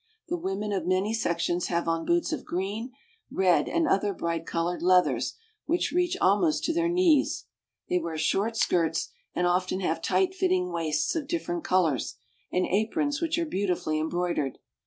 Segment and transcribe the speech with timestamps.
[0.29, 2.91] The women of many sections have on boots of green,
[3.29, 5.35] red, and other bright colored leathers,
[5.67, 7.45] which reach almost to their knees.
[7.87, 12.15] They wear short skirts, and often have tight fitting waists of different colors,
[12.51, 14.55] and aprons which are beautifully embroid ered.